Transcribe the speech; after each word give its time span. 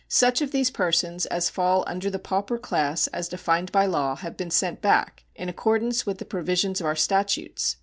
Such 0.09 0.41
of 0.41 0.49
these 0.49 0.71
persons 0.71 1.27
as 1.27 1.51
fall 1.51 1.83
under 1.85 2.09
the 2.09 2.17
pauper 2.17 2.57
class 2.57 3.05
as 3.13 3.29
defined 3.29 3.71
by 3.71 3.85
law 3.85 4.15
have 4.15 4.35
been 4.35 4.49
sent 4.49 4.81
back 4.81 5.25
in 5.35 5.47
accordance 5.47 6.07
with 6.07 6.17
the 6.17 6.25
provisions 6.25 6.79
of 6.81 6.87
our 6.87 6.95
statutes. 6.95 7.75